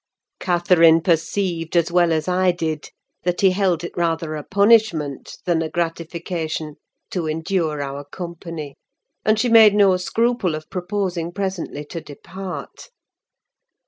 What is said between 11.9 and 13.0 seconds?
depart.